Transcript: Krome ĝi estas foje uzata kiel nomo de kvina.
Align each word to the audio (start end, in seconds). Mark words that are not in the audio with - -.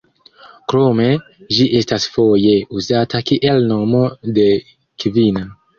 Krome 0.71 1.05
ĝi 1.57 1.67
estas 1.81 2.09
foje 2.15 2.57
uzata 2.81 3.25
kiel 3.31 3.65
nomo 3.75 4.05
de 4.41 4.53
kvina. 5.07 5.51